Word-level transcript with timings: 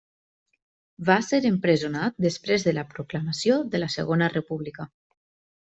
Va 1.09 1.17
ser 1.27 1.39
empresonat 1.49 2.17
després 2.27 2.67
de 2.69 2.75
la 2.79 2.87
proclamació 2.95 3.61
de 3.77 3.85
la 3.85 3.93
Segona 3.99 4.33
República. 4.37 4.91